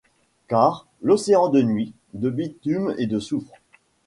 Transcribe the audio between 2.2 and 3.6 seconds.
bitume et de soufre